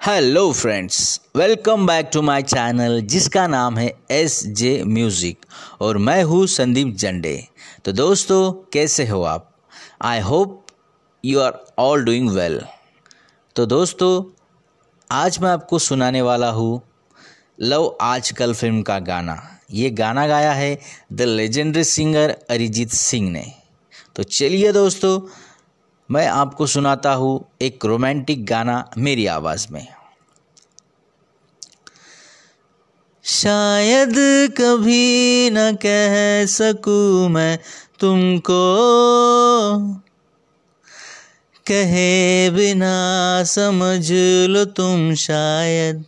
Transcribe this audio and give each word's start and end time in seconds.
Hello 0.00 0.52
friends 0.52 0.98
welcome 1.36 1.86
back 1.86 2.08
to 2.12 2.20
my 2.22 2.42
channel 2.42 3.00
जिसका 3.04 3.46
नाम 3.46 3.76
है 3.78 3.92
एस 4.10 4.40
जे 4.58 4.70
म्यूज़िक 4.84 5.44
और 5.80 5.98
मैं 5.98 6.22
हूँ 6.24 6.46
संदीप 6.46 6.94
जंडे। 6.96 7.34
तो 7.84 7.92
दोस्तों, 7.92 8.52
कैसे 8.72 9.06
हो 9.06 9.22
आप? 9.22 9.50
I 10.02 10.20
hope 10.20 10.66
you 11.24 11.40
are 11.40 11.58
all 11.78 12.04
doing 12.04 12.30
well 12.30 12.60
तो 13.56 13.66
दोस्तों, 13.66 14.24
आज 15.10 15.38
मैं 15.38 15.50
आपको 15.50 15.78
सुनाने 15.78 16.22
वाला 16.22 16.50
हूँ 16.50 16.80
लव 17.60 17.96
आजकल 18.00 18.54
फ़िल्म 18.54 18.82
का 18.82 18.98
गाना। 19.00 19.38
ये 19.72 19.90
गाना 19.92 20.26
गाया 20.26 20.52
है 20.52 20.78
the 21.12 21.22
legendary 21.22 21.84
singer 21.84 22.36
Arijit 22.50 22.92
Singh 22.94 23.30
ने। 23.30 23.44
तो 24.16 24.22
चलिए 24.22 24.72
दोस्तों 24.72 25.18
मैं 26.10 26.26
आपको 26.26 26.66
सुनाता 26.66 27.12
हूँ 27.12 27.48
एक 27.62 27.84
रोमांटिक 27.84 28.44
गाना 28.46 28.90
मेरी 28.98 29.26
आवाज़ 29.26 29.66
में। 29.70 29.86
शायद 33.24 34.14
कभी 34.58 35.50
न 35.50 35.76
कह 35.76 36.46
सकूँ 36.46 37.28
मैं 37.28 37.58
तुमको, 38.00 38.62
कहे 41.66 42.50
बिना 42.50 43.44
समझ 43.44 44.12
लो 44.48 44.64
तुम 44.64 45.14
शायद। 45.14 46.04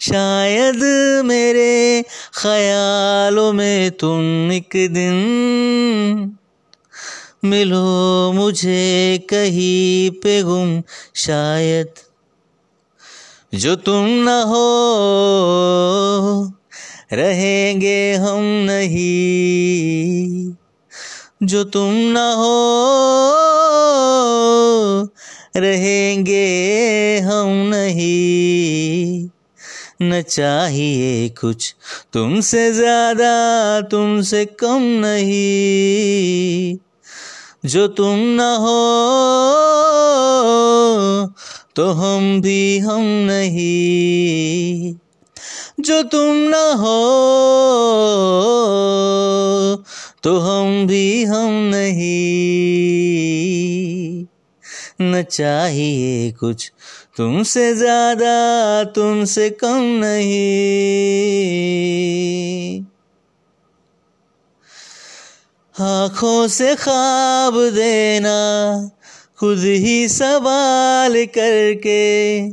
शायद 0.00 0.82
मेरे 1.24 2.04
ख्यालों 2.34 3.52
में 3.52 3.90
तुम 3.90 4.52
एक 4.52 4.76
दिन 4.90 6.36
मिलो 7.44 8.32
मुझे 8.32 9.26
कहीं 9.30 10.10
पे 10.10 10.42
गुम 10.42 10.82
शायद। 11.14 11.90
जो 13.54 13.76
तुम 13.76 14.06
न 14.06 14.28
हो, 14.28 16.50
रहेंगे 17.12 18.12
हम 18.12 18.42
नहीं। 18.42 20.54
जो 21.42 21.64
तुम 21.64 21.92
न 21.92 22.16
हो, 22.16 22.60
रहेंगे 25.56 27.18
हम 27.18 27.48
नहीं। 27.48 29.28
न 30.02 30.22
चाहिए 30.22 31.28
कुछ 31.28 31.74
तुमसे 32.12 32.72
ज़्यादा, 32.72 33.80
तुमसे 33.80 34.44
कम 34.44 34.82
नहीं। 34.82 36.78
जो 37.64 37.88
तुम 37.88 38.18
न 38.18 38.40
हो 38.40 38.76
तो 41.76 41.90
हम 41.92 42.40
भी 42.40 42.78
हम 42.78 43.02
नहीं। 43.02 44.94
जो 45.80 46.02
तुम 46.02 46.36
न 46.36 46.54
हो 46.78 46.96
तो 50.22 50.38
हम 50.38 50.86
भी 50.86 51.24
हम 51.24 51.52
नहीं। 51.74 52.40
न 55.02 55.22
चाहिए 55.22 56.30
कुछ 56.32 56.72
तुमसे 57.16 57.74
ज़्यादा, 57.74 58.34
तुमसे 58.84 59.50
कम 59.50 59.82
नहीं। 60.04 60.79
आँखों 65.82 66.48
से 66.48 66.74
ख्वाब 66.74 67.54
देना, 67.54 68.90
खुद 69.40 69.58
ही 69.58 70.08
सवाल 70.08 71.24
करके, 71.24 72.50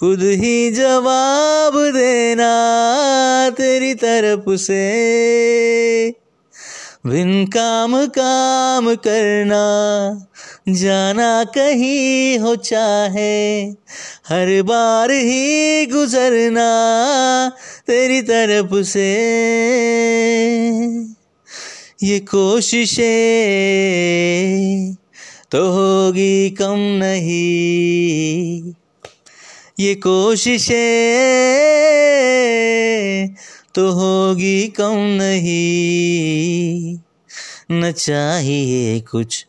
खुद 0.00 0.20
ही 0.22 0.70
जवाब 0.70 1.72
देना 1.76 2.50
तेरी 3.50 3.94
तरफ़ 3.94 4.56
से। 4.56 4.82
बिन 7.06 7.46
काम 7.46 8.06
काम 8.06 8.94
करना, 8.94 9.64
जाना 10.68 11.44
कहीं 11.44 12.38
हो 12.38 12.56
चाहे, 12.56 13.62
हर 14.28 14.62
बार 14.62 15.10
ही 15.10 15.86
गुजरना 15.86 16.68
तेरी 17.86 18.22
तरफ़ 18.22 18.82
से। 18.82 19.12
ये 22.02 22.20
कोशिशें 22.20 23.04
तो 25.50 25.70
होगी 25.70 26.50
कम 26.50 26.78
नहीं। 26.78 28.72
ये 29.80 29.94
कोशिशें 29.94 30.76
तो 33.74 33.90
होगी 33.90 34.68
कम 34.68 34.94
नहीं। 34.96 36.98
न 37.72 37.92
चाहिए 37.92 39.00
कुछ 39.00 39.46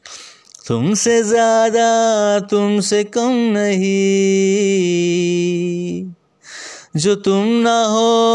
तुमसे 0.68 1.24
ज़्यादा, 1.24 2.40
तुमसे 2.40 3.03
कम 3.03 3.34
नहीं। 3.34 6.13
जो 6.96 7.16
तुम 7.16 7.46
ना 7.46 7.86
हो 7.86 8.34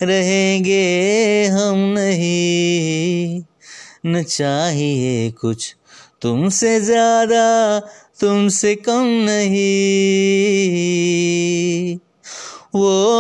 रहेंगे 0.04 1.46
हम 1.46 1.78
नहीं। 1.78 3.44
न 4.06 4.24
चाहिए 4.24 5.32
कुछ 5.32 5.76
तुमसे 6.22 6.80
ज़्यादा, 6.80 7.82
तुमसे 8.22 8.76
कम 8.76 9.06
नहीं। 9.06 11.98
वो 12.76 13.14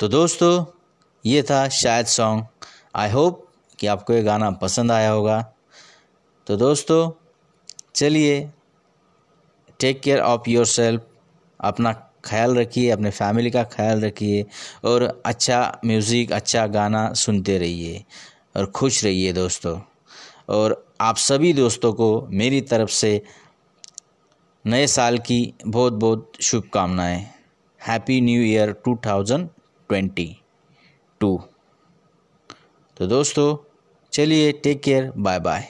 तो 0.00 0.08
दोस्तों, 0.08 0.64
ये 1.24 1.42
था 1.42 1.68
शायद 1.68 2.06
सॉन्ग 2.06 2.66
आई 2.96 3.10
होप 3.10 3.42
कि 3.78 3.86
आपको 3.86 4.12
ये 4.12 4.22
गाना 4.22 4.50
पसंद 4.62 4.92
आया 4.92 5.10
होगा। 5.10 5.40
तो 6.46 6.56
दोस्तों, 6.56 7.10
चलिए 7.94 8.38
take 9.80 10.00
care 10.00 10.20
of 10.20 10.48
your 10.50 10.66
yourself 11.60 11.92
ख्याल 12.24 12.56
रखिए, 12.58 12.88
अपने 12.90 13.10
फैमिली 13.10 13.50
का 13.50 13.64
ख्याल 13.66 14.00
रखिए 14.04 14.44
और 14.84 15.06
अच्छा 15.26 15.60
म्यूज़िक 15.84 16.32
अच्छा 16.32 16.66
गाना 16.68 17.12
सुनते 17.16 17.58
रहिए 17.58 18.04
और 18.56 18.70
खुश 18.72 19.04
रहिए 19.04 19.32
दोस्तों। 19.32 19.78
और 20.48 20.82
आप 21.00 21.16
सभी 21.18 21.52
दोस्तों 21.52 21.92
को 21.92 22.10
मेरी 22.32 22.60
तरफ़ 22.72 22.90
से 22.94 23.22
नए 24.64 24.86
साल 24.88 25.18
की 25.20 25.42
बहुत 25.66 25.92
बहुत 25.92 26.42
शुभकामनाएँ। 26.42 27.24
Happy 27.80 28.20
new 28.20 28.42
year 28.42 28.72
two 28.84 28.98
thousand 29.06 29.48
twenty 29.90 30.28
two 31.20 31.30
तो 32.96 33.06
दोस्तों 33.06 33.48
चलिए 34.12 34.52
टेक 34.62 34.82
केयर 34.82 35.10
बाय 35.18 35.38
बाय 35.40 35.68